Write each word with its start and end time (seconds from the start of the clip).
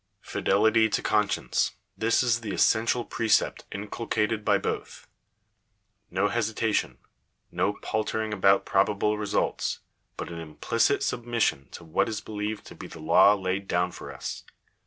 Fidelity 0.23 0.89
to 0.89 1.01
conscience— 1.03 1.73
this 1.95 2.23
is 2.23 2.41
the 2.41 2.53
essentia] 2.53 3.03
precept 3.03 3.65
inculcated 3.71 4.43
by 4.43 4.57
both. 4.57 5.07
No 6.09 6.27
hesitation, 6.27 6.97
no 7.51 7.73
paltering 7.83 8.33
about 8.33 8.65
probable 8.65 9.19
results, 9.19 9.81
but 10.17 10.29
an 10.31 10.39
implicit 10.39 11.03
submission 11.03 11.67
to 11.73 11.83
what 11.83 12.09
is 12.09 12.19
believed 12.19 12.65
to 12.65 12.73
be 12.73 12.87
the 12.87 12.97
law 12.99 13.35
laid 13.35 13.67
down 13.67 13.91
for 13.91 14.11
us. 14.11 14.43